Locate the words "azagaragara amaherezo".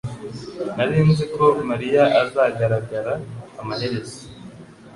2.23-4.21